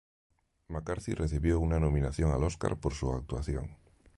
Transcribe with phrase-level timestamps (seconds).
[0.69, 3.77] McCarthy recibió una nominación al Oscar por su actuación.